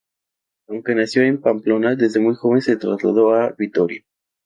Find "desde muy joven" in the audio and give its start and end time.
1.93-2.61